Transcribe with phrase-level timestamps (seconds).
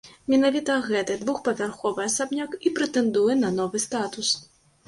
[0.33, 4.35] Менавіта гэты двухпавярховы асабняк і прэтэндуе на новы статус.